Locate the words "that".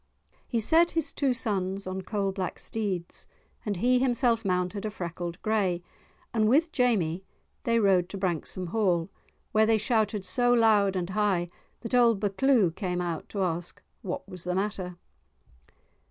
11.81-11.93